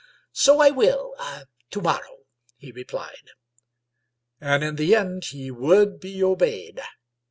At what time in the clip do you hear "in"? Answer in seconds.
4.63-4.75